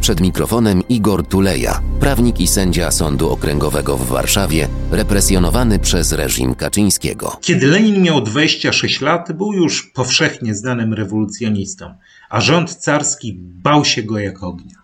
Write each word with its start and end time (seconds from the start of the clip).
Przed 0.00 0.20
mikrofonem 0.20 0.82
Igor 0.88 1.26
Tuleja, 1.26 1.80
prawnik 2.00 2.40
i 2.40 2.46
sędzia 2.46 2.90
Sądu 2.90 3.30
Okręgowego 3.30 3.96
w 3.96 4.08
Warszawie, 4.08 4.68
represjonowany 4.90 5.78
przez 5.78 6.12
reżim 6.12 6.54
Kaczyńskiego. 6.54 7.38
Kiedy 7.40 7.66
Lenin 7.66 8.02
miał 8.02 8.20
26 8.20 9.00
lat, 9.00 9.32
był 9.32 9.52
już 9.52 9.82
powszechnie 9.82 10.54
znanym 10.54 10.94
rewolucjonistą, 10.94 11.94
a 12.30 12.40
rząd 12.40 12.74
carski 12.74 13.34
bał 13.38 13.84
się 13.84 14.02
go 14.02 14.18
jak 14.18 14.42
ognia. 14.42 14.74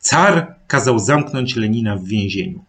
Car 0.00 0.54
kazał 0.66 0.98
zamknąć 0.98 1.56
Lenina 1.56 1.96
w 1.96 2.04
więzieniu. 2.04 2.64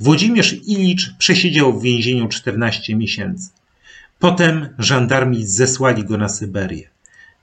Włodzimierz 0.00 0.52
Ilicz 0.66 1.14
przesiedział 1.18 1.78
w 1.78 1.82
więzieniu 1.82 2.28
14 2.28 2.96
miesięcy. 2.96 3.50
Potem 4.18 4.68
żandarmi 4.78 5.46
zesłali 5.46 6.04
go 6.04 6.18
na 6.18 6.28
Syberię. 6.28 6.88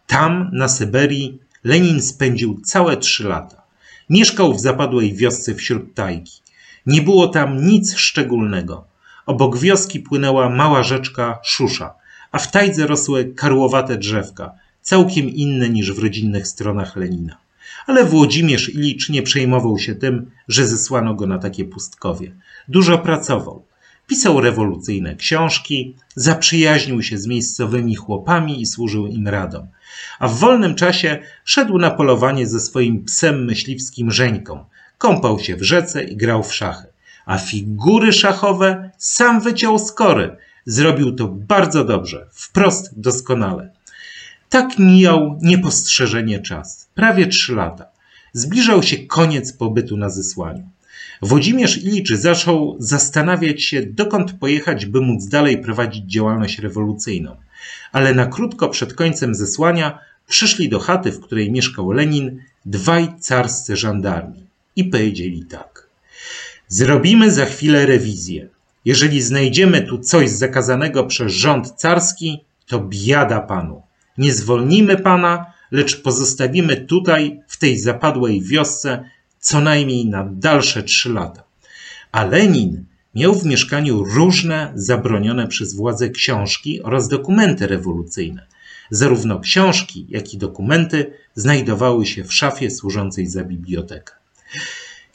Tam, 0.07 0.49
na 0.53 0.67
Syberii, 0.67 1.39
Lenin 1.63 2.01
spędził 2.01 2.61
całe 2.63 2.97
trzy 2.97 3.23
lata. 3.23 3.61
Mieszkał 4.09 4.53
w 4.53 4.59
zapadłej 4.59 5.13
wiosce 5.13 5.55
wśród 5.55 5.93
tajki. 5.93 6.41
Nie 6.85 7.01
było 7.01 7.27
tam 7.27 7.65
nic 7.67 7.95
szczególnego. 7.95 8.85
Obok 9.25 9.57
wioski 9.57 9.99
płynęła 9.99 10.49
mała 10.49 10.83
rzeczka 10.83 11.39
Szusza, 11.43 11.93
a 12.31 12.39
w 12.39 12.51
tajdze 12.51 12.87
rosły 12.87 13.33
karłowate 13.35 13.97
drzewka, 13.97 14.51
całkiem 14.81 15.29
inne 15.29 15.69
niż 15.69 15.93
w 15.93 16.03
rodzinnych 16.03 16.47
stronach 16.47 16.95
Lenina. 16.95 17.37
Ale 17.87 18.05
Włodzimierz 18.05 18.69
Ilicz 18.69 19.09
nie 19.09 19.23
przejmował 19.23 19.79
się 19.79 19.95
tym, 19.95 20.31
że 20.47 20.67
zesłano 20.67 21.13
go 21.13 21.27
na 21.27 21.39
takie 21.39 21.65
pustkowie. 21.65 22.31
Dużo 22.67 22.97
pracował. 22.97 23.68
Pisał 24.09 24.41
rewolucyjne 24.41 25.15
książki, 25.15 25.95
zaprzyjaźnił 26.15 27.03
się 27.03 27.17
z 27.17 27.27
miejscowymi 27.27 27.95
chłopami 27.95 28.61
i 28.61 28.65
służył 28.65 29.07
im 29.07 29.27
radą. 29.27 29.67
A 30.19 30.27
w 30.27 30.39
wolnym 30.39 30.75
czasie 30.75 31.19
szedł 31.45 31.77
na 31.77 31.91
polowanie 31.91 32.47
ze 32.47 32.59
swoim 32.59 33.05
psem 33.05 33.45
myśliwskim 33.45 34.11
Żeńką. 34.11 34.65
Kąpał 34.97 35.39
się 35.39 35.55
w 35.55 35.63
rzece 35.63 36.03
i 36.03 36.17
grał 36.17 36.43
w 36.43 36.55
szachy. 36.55 36.87
A 37.25 37.37
figury 37.37 38.13
szachowe 38.13 38.91
sam 38.97 39.41
wyciął 39.41 39.79
z 39.79 39.91
kory. 39.91 40.35
Zrobił 40.65 41.15
to 41.15 41.27
bardzo 41.27 41.85
dobrze, 41.85 42.27
wprost 42.31 42.99
doskonale. 42.99 43.71
Tak 44.49 44.79
mijał 44.79 45.39
niepostrzeżenie 45.41 46.39
czas. 46.39 46.89
Prawie 46.95 47.27
trzy 47.27 47.55
lata. 47.55 47.85
Zbliżał 48.33 48.83
się 48.83 48.97
koniec 48.97 49.53
pobytu 49.53 49.97
na 49.97 50.09
zesłaniu. 50.09 50.69
Włodzimierz 51.21 51.77
Ilicz 51.77 52.13
zaczął 52.13 52.75
zastanawiać 52.79 53.63
się, 53.63 53.83
dokąd 53.83 54.33
pojechać, 54.33 54.85
by 54.85 55.01
móc 55.01 55.27
dalej 55.27 55.61
prowadzić 55.61 56.05
działalność 56.05 56.59
rewolucyjną. 56.59 57.35
Ale 57.91 58.13
na 58.13 58.25
krótko 58.25 58.69
przed 58.69 58.93
końcem 58.93 59.35
zesłania 59.35 59.99
przyszli 60.27 60.69
do 60.69 60.79
chaty, 60.79 61.11
w 61.11 61.19
której 61.19 61.51
mieszkał 61.51 61.91
Lenin, 61.91 62.41
dwaj 62.65 63.09
carscy 63.19 63.75
żandarmi 63.75 64.43
i 64.75 64.83
powiedzieli 64.83 65.45
tak. 65.45 65.87
Zrobimy 66.67 67.31
za 67.31 67.45
chwilę 67.45 67.85
rewizję. 67.85 68.47
Jeżeli 68.85 69.21
znajdziemy 69.21 69.81
tu 69.81 69.99
coś 69.99 70.29
zakazanego 70.29 71.03
przez 71.03 71.31
rząd 71.33 71.71
carski, 71.71 72.43
to 72.67 72.79
biada 72.79 73.41
panu. 73.41 73.81
Nie 74.17 74.33
zwolnimy 74.33 74.97
pana, 74.97 75.45
lecz 75.71 76.01
pozostawimy 76.01 76.77
tutaj, 76.77 77.39
w 77.47 77.57
tej 77.57 77.79
zapadłej 77.79 78.41
wiosce, 78.41 79.03
co 79.39 79.61
najmniej 79.61 80.05
na 80.05 80.29
dalsze 80.31 80.83
trzy 80.83 81.13
lata. 81.13 81.43
A 82.11 82.25
Lenin 82.25 82.85
miał 83.15 83.35
w 83.35 83.45
mieszkaniu 83.45 84.03
różne 84.03 84.71
zabronione 84.75 85.47
przez 85.47 85.75
władze 85.75 86.09
książki 86.09 86.81
oraz 86.81 87.07
dokumenty 87.07 87.67
rewolucyjne. 87.67 88.47
Zarówno 88.91 89.39
książki, 89.39 90.05
jak 90.09 90.33
i 90.33 90.37
dokumenty 90.37 91.13
znajdowały 91.35 92.05
się 92.05 92.23
w 92.23 92.33
szafie 92.33 92.71
służącej 92.71 93.27
za 93.27 93.43
bibliotekę. 93.43 94.13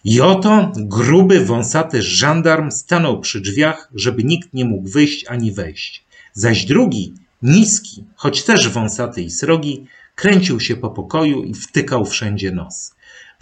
I 0.05 0.20
oto 0.20 0.73
gruby, 0.77 1.45
wąsaty 1.45 2.02
żandarm 2.02 2.70
stanął 2.70 3.20
przy 3.20 3.41
drzwiach, 3.41 3.89
żeby 3.95 4.24
nikt 4.24 4.55
nie 4.55 4.64
mógł 4.64 4.89
wyjść 4.89 5.27
ani 5.27 5.52
wejść. 5.52 6.05
Zaś 6.33 6.64
drugi, 6.64 7.14
niski, 7.42 8.05
choć 8.17 8.42
też 8.42 8.68
wąsaty 8.68 9.23
i 9.23 9.30
srogi, 9.30 9.86
kręcił 10.14 10.61
się 10.61 10.77
po 10.77 10.91
pokoju 10.91 11.42
i 11.42 11.55
wtykał 11.55 12.05
wszędzie 12.05 12.52
nos. 12.52 12.93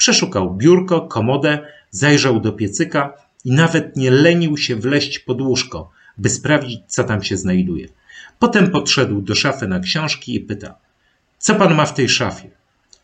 Przeszukał 0.02 0.54
biurko, 0.54 1.00
komodę, 1.00 1.58
zajrzał 1.90 2.40
do 2.40 2.52
piecyka 2.52 3.12
i 3.44 3.52
nawet 3.52 3.96
nie 3.96 4.10
lenił 4.10 4.56
się 4.56 4.76
wleść 4.76 5.18
pod 5.18 5.40
łóżko, 5.40 5.90
by 6.18 6.30
sprawdzić, 6.30 6.80
co 6.86 7.04
tam 7.04 7.22
się 7.22 7.36
znajduje. 7.36 7.88
Potem 8.38 8.70
podszedł 8.70 9.20
do 9.20 9.34
szafy 9.34 9.68
na 9.68 9.80
książki 9.80 10.34
i 10.34 10.40
pyta: 10.40 10.74
Co 11.38 11.54
pan 11.54 11.74
ma 11.74 11.86
w 11.86 11.94
tej 11.94 12.08
szafie? 12.08 12.50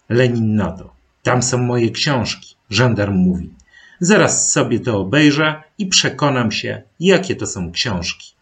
Lenin 0.09 0.57
na 0.57 0.73
to. 0.73 0.93
Tam 1.23 1.43
są 1.43 1.59
moje 1.59 1.91
książki. 1.91 2.55
Żandarm 2.71 3.15
mówi. 3.15 3.51
Zaraz 4.01 4.53
sobie 4.53 4.81
to 4.81 5.01
obejrzę 5.01 5.63
i 5.79 5.87
przekonam 5.87 6.53
się, 6.53 6.83
jakie 7.01 7.37
to 7.37 7.47
są 7.47 7.73
książki. 7.73 8.33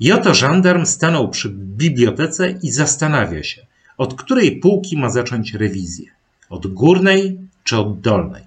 I 0.00 0.12
oto 0.12 0.34
żandarm 0.34 0.86
stanął 0.86 1.28
przy 1.28 1.50
bibliotece 1.50 2.50
i 2.62 2.70
zastanawia 2.70 3.42
się, 3.42 3.66
od 3.98 4.14
której 4.14 4.60
półki 4.60 4.96
ma 4.96 5.10
zacząć 5.10 5.54
rewizję. 5.54 6.10
Od 6.50 6.66
górnej 6.66 7.47
od 7.76 8.00
dolnej? 8.00 8.42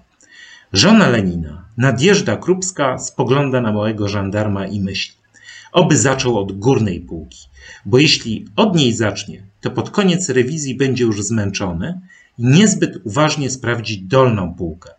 Żona 0.72 1.08
Lenina, 1.08 1.62
Nadjeżda 1.76 2.36
Krupska, 2.36 2.98
spogląda 2.98 3.60
na 3.60 3.72
małego 3.72 4.08
żandarma 4.08 4.66
i 4.66 4.80
myśli. 4.80 5.14
Oby 5.72 5.96
zaczął 5.96 6.38
od 6.38 6.52
górnej 6.52 7.00
półki, 7.00 7.38
bo 7.86 7.98
jeśli 7.98 8.46
od 8.56 8.76
niej 8.76 8.92
zacznie, 8.92 9.42
to 9.60 9.70
pod 9.70 9.90
koniec 9.90 10.28
rewizji 10.28 10.74
będzie 10.74 11.04
już 11.04 11.22
zmęczony 11.22 12.00
i 12.38 12.46
niezbyt 12.46 12.98
uważnie 13.04 13.50
sprawdzi 13.50 14.02
dolną 14.02 14.54
półkę. 14.54 14.90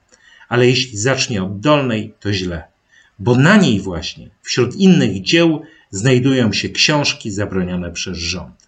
Ale 0.49 0.67
jeśli 0.67 0.97
zacznie 0.97 1.43
od 1.43 1.59
dolnej, 1.59 2.13
to 2.19 2.33
źle, 2.33 2.63
bo 3.19 3.35
na 3.35 3.57
niej 3.57 3.79
właśnie, 3.79 4.29
wśród 4.41 4.75
innych 4.75 5.21
dzieł, 5.21 5.61
znajdują 5.91 6.53
się 6.53 6.69
książki 6.69 7.31
zabronione 7.31 7.91
przez 7.91 8.17
rząd. 8.17 8.67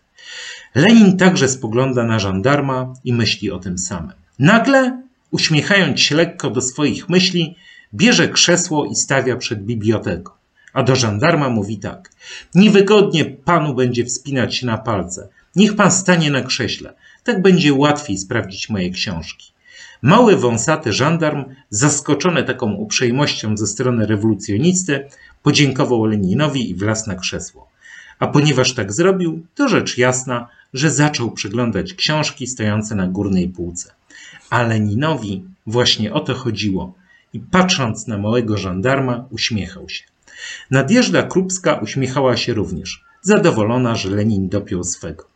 Lenin 0.75 1.17
także 1.17 1.49
spogląda 1.49 2.03
na 2.03 2.19
żandarma 2.19 2.93
i 3.03 3.13
myśli 3.13 3.51
o 3.51 3.59
tym 3.59 3.77
samym. 3.77 4.13
Nagle, 4.39 5.04
uśmiechając 5.35 6.01
się 6.01 6.15
lekko 6.15 6.49
do 6.49 6.61
swoich 6.61 7.09
myśli, 7.09 7.55
bierze 7.93 8.29
krzesło 8.29 8.85
i 8.85 8.95
stawia 8.95 9.35
przed 9.37 9.65
biblioteką. 9.65 10.31
A 10.73 10.83
do 10.83 10.95
żandarma 10.95 11.49
mówi 11.49 11.77
tak: 11.77 12.11
Niewygodnie 12.55 13.25
panu 13.25 13.75
będzie 13.75 14.05
wspinać 14.05 14.55
się 14.55 14.65
na 14.65 14.77
palce. 14.77 15.29
Niech 15.55 15.75
pan 15.75 15.91
stanie 15.91 16.31
na 16.31 16.41
krześle. 16.41 16.93
Tak 17.23 17.41
będzie 17.41 17.73
łatwiej 17.73 18.17
sprawdzić 18.17 18.69
moje 18.69 18.89
książki. 18.89 19.51
Mały, 20.01 20.37
wąsaty 20.37 20.93
żandarm, 20.93 21.45
zaskoczony 21.69 22.43
taką 22.43 22.73
uprzejmością 22.73 23.57
ze 23.57 23.67
strony 23.67 24.07
rewolucjonisty, 24.07 25.07
podziękował 25.43 26.05
Leninowi 26.05 26.69
i 26.69 26.75
wlazł 26.75 27.09
na 27.09 27.15
krzesło. 27.15 27.69
A 28.19 28.27
ponieważ 28.27 28.73
tak 28.73 28.93
zrobił, 28.93 29.45
to 29.55 29.69
rzecz 29.69 29.97
jasna, 29.97 30.47
że 30.73 30.89
zaczął 30.91 31.31
przeglądać 31.31 31.93
książki 31.93 32.47
stojące 32.47 32.95
na 32.95 33.07
górnej 33.07 33.47
półce. 33.47 33.91
A 34.49 34.63
Leninowi 34.63 35.43
właśnie 35.67 36.13
o 36.13 36.19
to 36.19 36.33
chodziło 36.33 36.93
i 37.33 37.39
patrząc 37.39 38.07
na 38.07 38.17
małego 38.17 38.57
żandarma, 38.57 39.25
uśmiechał 39.29 39.89
się. 39.89 40.03
Nadjeżda 40.71 41.23
Krupska 41.23 41.73
uśmiechała 41.73 42.37
się 42.37 42.53
również, 42.53 43.03
zadowolona, 43.21 43.95
że 43.95 44.09
Lenin 44.09 44.49
dopiął 44.49 44.83
swego. 44.83 45.27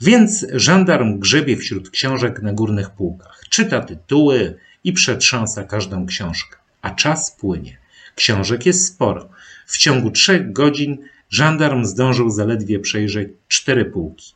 Więc 0.00 0.46
żandarm 0.52 1.18
grzebie 1.18 1.56
wśród 1.56 1.90
książek 1.90 2.42
na 2.42 2.52
górnych 2.52 2.90
półkach, 2.90 3.40
czyta 3.48 3.80
tytuły 3.80 4.58
i 4.84 4.92
przetrząsa 4.92 5.64
każdą 5.64 6.06
książkę. 6.06 6.56
A 6.82 6.90
czas 6.90 7.36
płynie. 7.40 7.76
Książek 8.14 8.66
jest 8.66 8.86
sporo. 8.86 9.28
W 9.66 9.78
ciągu 9.78 10.10
trzech 10.10 10.52
godzin 10.52 10.98
żandarm 11.30 11.84
zdążył 11.84 12.30
zaledwie 12.30 12.80
przejrzeć 12.80 13.28
cztery 13.48 13.84
półki. 13.84 14.32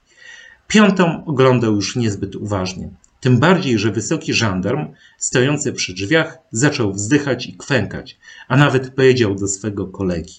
Piątą 0.68 1.24
oglądał 1.24 1.74
już 1.74 1.96
niezbyt 1.96 2.36
uważnie. 2.36 2.88
Tym 3.20 3.38
bardziej, 3.38 3.78
że 3.78 3.92
wysoki 3.92 4.34
żandarm, 4.34 4.86
stojący 5.18 5.72
przy 5.72 5.94
drzwiach, 5.94 6.38
zaczął 6.52 6.92
wzdychać 6.92 7.46
i 7.46 7.56
kwękać, 7.56 8.18
a 8.48 8.56
nawet 8.56 8.90
powiedział 8.90 9.34
do 9.34 9.48
swego 9.48 9.86
kolegi: 9.86 10.34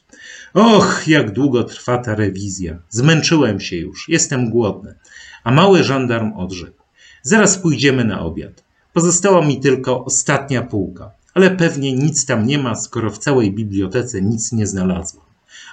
Och, 0.53 1.07
jak 1.07 1.31
długo 1.31 1.63
trwa 1.63 1.97
ta 1.97 2.15
rewizja. 2.15 2.77
Zmęczyłem 2.89 3.59
się 3.59 3.75
już, 3.75 4.09
jestem 4.09 4.49
głodny. 4.49 4.95
A 5.43 5.51
mały 5.51 5.83
żandarm 5.83 6.33
odrzekł: 6.33 6.83
Zaraz 7.21 7.57
pójdziemy 7.57 8.05
na 8.05 8.21
obiad. 8.21 8.63
Pozostała 8.93 9.45
mi 9.45 9.59
tylko 9.59 10.05
ostatnia 10.05 10.61
półka, 10.61 11.11
ale 11.33 11.51
pewnie 11.51 11.93
nic 11.93 12.25
tam 12.25 12.45
nie 12.45 12.57
ma, 12.57 12.75
skoro 12.75 13.11
w 13.11 13.17
całej 13.17 13.51
bibliotece 13.51 14.21
nic 14.21 14.51
nie 14.51 14.67
znalazłem. 14.67 15.25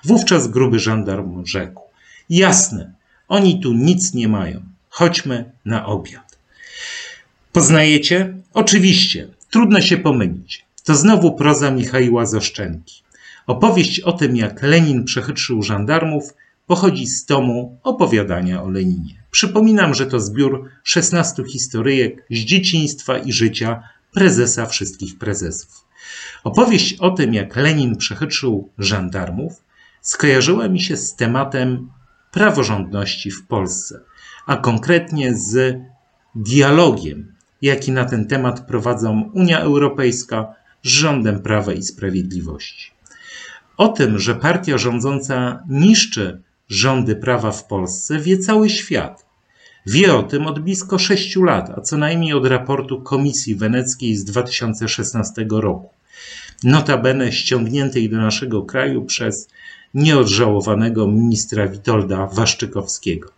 Wówczas 0.05 0.49
gruby 0.49 0.79
żandarm 0.79 1.47
rzekł: 1.47 1.83
Jasne, 2.31 2.93
oni 3.29 3.61
tu 3.61 3.73
nic 3.73 4.15
nie 4.15 4.29
mają. 4.29 4.61
Chodźmy 4.91 5.53
na 5.65 5.87
obiad. 5.87 6.28
Poznajecie? 7.53 8.35
Oczywiście, 8.55 9.29
trudno 9.51 9.81
się 9.81 9.97
pomylić. 9.97 10.65
To 10.85 10.95
znowu 10.95 11.37
proza 11.37 11.71
Michaiła 11.71 12.27
Zoszczenki. 12.27 13.03
Opowieść 13.47 14.01
o 14.01 14.13
tym, 14.13 14.37
jak 14.37 14.63
Lenin 14.63 15.05
przechytrzył 15.05 15.63
żandarmów, 15.63 16.35
pochodzi 16.67 17.07
z 17.07 17.27
tomu 17.27 17.79
opowiadania 17.83 18.63
o 18.63 18.71
Leninie. 18.71 19.15
Przypominam, 19.31 19.95
że 19.95 20.07
to 20.07 20.21
zbiór 20.21 20.71
16 20.85 21.45
historyjek 21.45 22.27
z 22.31 22.39
dzieciństwa 22.39 23.19
i 23.19 23.33
życia 23.33 23.83
prezesa 24.13 24.67
wszystkich 24.67 25.19
prezesów. 25.19 25.85
Opowieść 26.45 26.95
o 26.95 27.11
tym, 27.11 27.35
jak 27.35 27.57
Lenin 27.57 27.97
przechytrzył 27.97 28.71
żandarmów, 28.79 29.63
skojarzyła 30.01 30.69
mi 30.69 30.81
się 30.81 30.97
z 30.97 31.15
tematem 31.15 31.91
praworządności 32.33 33.31
w 33.31 33.47
Polsce, 33.47 34.01
a 34.47 34.57
konkretnie 34.57 35.35
z 35.35 35.81
dialogiem, 36.35 37.35
jaki 37.63 37.93
na 37.93 38.05
ten 38.05 38.27
temat 38.27 38.67
prowadzą 38.67 39.31
Unia 39.35 39.61
Europejska 39.61 40.55
z 40.83 40.89
rządem 40.89 41.41
Prawa 41.41 41.73
i 41.73 41.83
Sprawiedliwości. 41.83 42.91
O 43.77 43.89
tym, 43.89 44.19
że 44.19 44.35
partia 44.35 44.79
rządząca 44.79 45.63
niszczy 45.69 46.43
rządy 46.69 47.17
prawa 47.17 47.53
w 47.53 47.65
Polsce, 47.65 48.19
wie 48.19 48.39
cały 48.39 48.71
świat. 48.71 49.27
Wie 49.87 50.15
o 50.15 50.23
tym 50.23 50.47
od 50.47 50.59
blisko 50.59 50.99
sześciu 50.99 51.43
lat, 51.43 51.71
a 51.77 51.81
co 51.81 51.97
najmniej 51.97 52.33
od 52.33 52.47
raportu 52.47 53.03
Komisji 53.03 53.55
Weneckiej 53.55 54.17
z 54.17 54.25
2016 54.25 55.47
roku. 55.51 55.89
Notabene 56.65 57.33
ściągniętej 57.33 58.11
do 58.11 58.17
naszego 58.17 58.63
kraju 58.63 59.05
przez 59.05 59.49
nieodżałowanego 59.95 61.07
ministra 61.07 61.69
Witolda 61.69 62.27
Waszczykowskiego. 62.27 63.29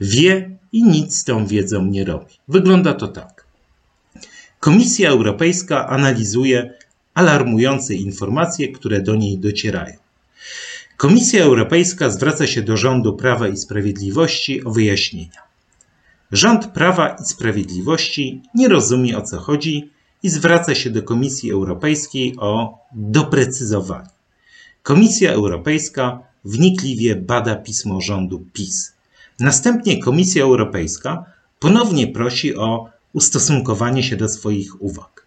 Wie 0.00 0.50
i 0.72 0.82
nic 0.82 1.18
z 1.18 1.24
tą 1.24 1.46
wiedzą 1.46 1.84
nie 1.84 2.04
robi. 2.04 2.34
Wygląda 2.48 2.94
to 2.94 3.08
tak. 3.08 3.39
Komisja 4.60 5.10
Europejska 5.10 5.86
analizuje 5.88 6.74
alarmujące 7.14 7.94
informacje, 7.94 8.68
które 8.68 9.00
do 9.00 9.14
niej 9.16 9.38
docierają. 9.38 9.96
Komisja 10.96 11.44
Europejska 11.44 12.10
zwraca 12.10 12.46
się 12.46 12.62
do 12.62 12.76
rządu 12.76 13.16
Prawa 13.16 13.48
i 13.48 13.56
Sprawiedliwości 13.56 14.64
o 14.64 14.70
wyjaśnienia. 14.70 15.42
Rząd 16.32 16.66
Prawa 16.66 17.16
i 17.22 17.24
Sprawiedliwości 17.24 18.42
nie 18.54 18.68
rozumie 18.68 19.18
o 19.18 19.22
co 19.22 19.38
chodzi 19.38 19.90
i 20.22 20.30
zwraca 20.30 20.74
się 20.74 20.90
do 20.90 21.02
Komisji 21.02 21.50
Europejskiej 21.52 22.36
o 22.38 22.78
doprecyzowanie. 22.92 24.08
Komisja 24.82 25.32
Europejska 25.32 26.22
wnikliwie 26.44 27.16
bada 27.16 27.56
pismo 27.56 28.00
rządu 28.00 28.44
PiS. 28.52 28.92
Następnie 29.38 30.02
Komisja 30.02 30.42
Europejska 30.42 31.24
ponownie 31.58 32.06
prosi 32.06 32.56
o 32.56 32.90
ustosunkowanie 33.12 34.02
się 34.02 34.16
do 34.16 34.28
swoich 34.28 34.82
uwag. 34.82 35.26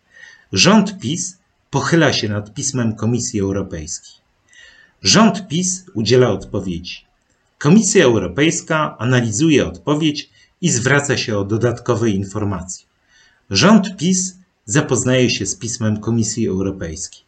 Rząd 0.53 0.99
PiS 0.99 1.37
pochyla 1.69 2.13
się 2.13 2.29
nad 2.29 2.53
pismem 2.53 2.95
Komisji 2.95 3.39
Europejskiej. 3.39 4.13
Rząd 5.01 5.47
PiS 5.47 5.85
udziela 5.93 6.29
odpowiedzi. 6.29 7.05
Komisja 7.59 8.05
Europejska 8.05 8.95
analizuje 8.99 9.67
odpowiedź 9.67 10.29
i 10.61 10.69
zwraca 10.69 11.17
się 11.17 11.37
o 11.37 11.43
dodatkowe 11.43 12.09
informacje. 12.09 12.85
Rząd 13.49 13.97
PiS 13.97 14.35
zapoznaje 14.65 15.29
się 15.29 15.45
z 15.45 15.55
pismem 15.55 15.99
Komisji 15.99 16.47
Europejskiej. 16.47 17.21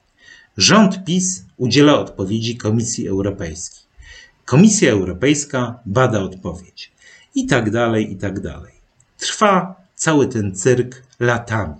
Rząd 0.57 1.03
PiS 1.05 1.45
udziela 1.57 1.99
odpowiedzi 1.99 2.57
Komisji 2.57 3.07
Europejskiej. 3.07 3.83
Komisja 4.45 4.91
Europejska 4.91 5.79
bada 5.85 6.19
odpowiedź. 6.19 6.91
I 7.35 7.45
tak 7.45 7.71
dalej, 7.71 8.11
i 8.11 8.15
tak 8.15 8.39
dalej. 8.39 8.73
Trwa 9.17 9.84
cały 9.95 10.27
ten 10.27 10.55
cyrk 10.55 11.03
latami. 11.19 11.75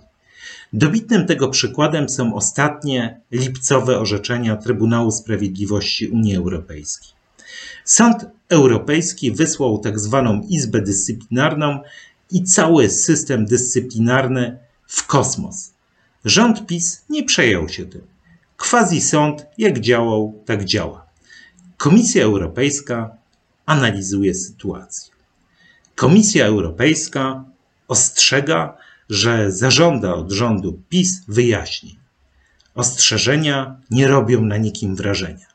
Dobitnym 0.72 1.26
tego 1.26 1.48
przykładem 1.48 2.08
są 2.08 2.34
ostatnie 2.34 3.20
lipcowe 3.32 3.98
orzeczenia 3.98 4.56
Trybunału 4.56 5.10
Sprawiedliwości 5.10 6.08
Unii 6.08 6.36
Europejskiej. 6.36 7.16
Sąd 7.84 8.26
Europejski 8.48 9.32
wysłał 9.32 9.80
tzw. 9.80 10.22
Tak 10.26 10.50
Izbę 10.50 10.82
Dyscyplinarną 10.82 11.80
i 12.30 12.42
cały 12.44 12.90
system 12.90 13.44
dyscyplinarny 13.44 14.58
w 14.86 15.06
kosmos. 15.06 15.70
Rząd 16.24 16.66
PiS 16.66 17.04
nie 17.10 17.24
przejął 17.24 17.68
się 17.68 17.86
tym. 17.86 18.02
Quasi 18.56 19.00
sąd 19.00 19.46
jak 19.58 19.80
działał, 19.80 20.42
tak 20.44 20.64
działa. 20.64 21.06
Komisja 21.76 22.24
Europejska 22.24 23.16
analizuje 23.66 24.34
sytuację. 24.34 25.14
Komisja 25.94 26.46
Europejska 26.46 27.44
ostrzega, 27.88 28.76
że 29.10 29.52
zażąda 29.52 30.14
od 30.14 30.32
rządu 30.32 30.82
PiS 30.88 31.22
wyjaśnień. 31.28 31.96
Ostrzeżenia 32.74 33.80
nie 33.90 34.08
robią 34.08 34.42
na 34.42 34.56
nikim 34.56 34.96
wrażenia. 34.96 35.46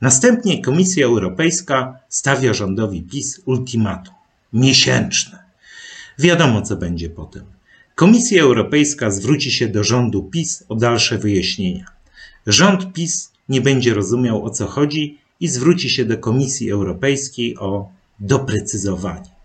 Następnie 0.00 0.62
Komisja 0.62 1.06
Europejska 1.06 1.98
stawia 2.08 2.54
rządowi 2.54 3.02
PiS 3.02 3.40
ultimatum 3.44 4.14
miesięczne. 4.52 5.38
Wiadomo, 6.18 6.62
co 6.62 6.76
będzie 6.76 7.10
potem. 7.10 7.44
Komisja 7.94 8.42
Europejska 8.42 9.10
zwróci 9.10 9.50
się 9.50 9.68
do 9.68 9.84
rządu 9.84 10.22
PiS 10.22 10.64
o 10.68 10.74
dalsze 10.74 11.18
wyjaśnienia. 11.18 11.86
Rząd 12.46 12.92
PiS 12.92 13.32
nie 13.48 13.60
będzie 13.60 13.94
rozumiał 13.94 14.44
o 14.44 14.50
co 14.50 14.66
chodzi 14.66 15.18
i 15.40 15.48
zwróci 15.48 15.90
się 15.90 16.04
do 16.04 16.18
Komisji 16.18 16.70
Europejskiej 16.70 17.56
o 17.58 17.88
doprecyzowanie. 18.20 19.37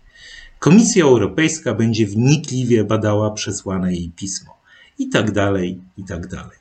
Komisja 0.64 1.04
Europejska 1.04 1.74
będzie 1.74 2.06
wnikliwie 2.06 2.84
badała 2.84 3.30
przesłane 3.30 3.92
jej 3.92 4.10
pismo. 4.16 4.56
I 4.98 5.08
tak 5.08 5.32
dalej, 5.32 5.80
i 5.98 6.04
tak 6.04 6.26
dalej. 6.26 6.58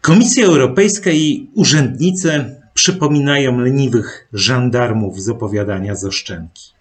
Komisja 0.00 0.46
Europejska 0.46 1.10
i 1.10 1.50
urzędnicy 1.54 2.56
przypominają 2.74 3.58
leniwych 3.58 4.28
żandarmów 4.32 5.22
z 5.22 5.28
opowiadania 5.28 5.94
z 5.94 6.04
Oszczędki. 6.04 6.72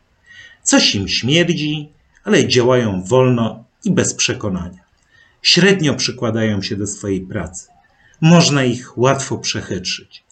Coś 0.63 0.95
im 0.95 1.07
śmierdzi, 1.07 1.89
ale 2.23 2.47
działają 2.47 3.03
wolno 3.03 3.63
i 3.83 3.91
bez 3.91 4.13
przekonania. 4.13 4.83
Średnio 5.41 5.93
przykładają 5.93 6.61
się 6.61 6.75
do 6.75 6.87
swojej 6.87 7.21
pracy. 7.21 7.67
Można 8.21 8.63
ich 8.63 8.97
łatwo 8.97 9.37
przechytrzyć. 9.37 10.23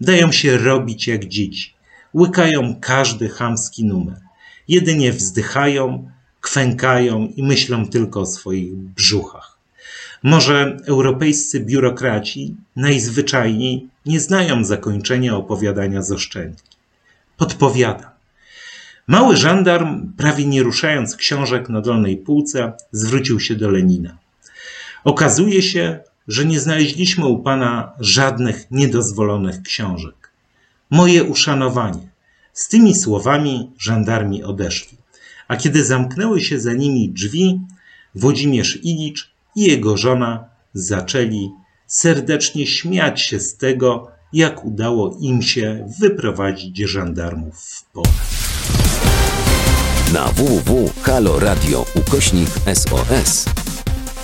Dają 0.00 0.32
się 0.32 0.58
robić 0.58 1.08
jak 1.08 1.24
dzieci. 1.24 1.74
Łykają 2.14 2.76
każdy 2.80 3.28
chamski 3.28 3.84
numer. 3.84 4.29
Jedynie 4.70 5.12
wzdychają, 5.12 6.10
kwękają 6.40 7.32
i 7.36 7.42
myślą 7.42 7.88
tylko 7.88 8.20
o 8.20 8.26
swoich 8.26 8.76
brzuchach. 8.76 9.58
Może 10.22 10.76
europejscy 10.86 11.60
biurokraci 11.60 12.56
najzwyczajniej 12.76 13.86
nie 14.06 14.20
znają 14.20 14.64
zakończenia 14.64 15.36
opowiadania 15.36 16.02
z 16.02 16.12
oszczędki. 16.12 16.76
Podpowiadam. 17.36 18.10
Mały 19.06 19.36
żandarm, 19.36 20.12
prawie 20.16 20.46
nie 20.46 20.62
ruszając 20.62 21.16
książek 21.16 21.68
na 21.68 21.80
dolnej 21.80 22.16
półce, 22.16 22.72
zwrócił 22.92 23.40
się 23.40 23.56
do 23.56 23.70
Lenina. 23.70 24.18
Okazuje 25.04 25.62
się, 25.62 26.00
że 26.28 26.44
nie 26.44 26.60
znaleźliśmy 26.60 27.26
u 27.26 27.38
pana 27.38 27.92
żadnych 28.00 28.70
niedozwolonych 28.70 29.62
książek. 29.62 30.30
Moje 30.90 31.24
uszanowanie. 31.24 32.09
Z 32.60 32.68
tymi 32.68 32.94
słowami 32.94 33.70
żandarmi 33.78 34.44
odeszli. 34.44 34.98
A 35.48 35.56
kiedy 35.56 35.84
zamknęły 35.84 36.40
się 36.40 36.60
za 36.60 36.72
nimi 36.72 37.08
drzwi, 37.08 37.60
Włodzimierz 38.14 38.84
Ilicz 38.84 39.30
i 39.56 39.62
jego 39.62 39.96
żona 39.96 40.44
zaczęli 40.74 41.50
serdecznie 41.86 42.66
śmiać 42.66 43.20
się 43.22 43.40
z 43.40 43.56
tego, 43.56 44.10
jak 44.32 44.64
udało 44.64 45.16
im 45.20 45.42
się 45.42 45.88
wyprowadzić 46.00 46.78
żandarmów 46.78 47.60
w 47.60 47.84
pole. 47.84 48.06
Na 50.12 50.28
www.haloradio 50.32 51.86
ukośnik 51.94 52.48
SOS 52.74 53.44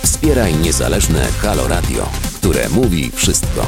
wspieraj 0.03 0.55
niezależne 0.55 1.25
Halo 1.25 1.67
Radio, 1.67 2.09
które 2.35 2.69
mówi 2.69 3.11
wszystko 3.11 3.67